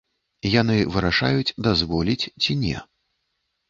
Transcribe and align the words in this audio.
Яны 0.61 0.77
вырашаюць, 0.95 1.53
дазволіць 1.69 2.21
ці 2.43 2.61
не. 2.67 2.77